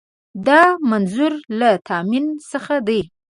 [0.47, 3.01] دا منظور له تامین څخه دی.